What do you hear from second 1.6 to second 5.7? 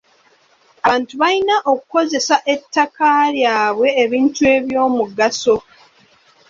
okukozesa ettaka lyabwe ebintu eby'omugaso.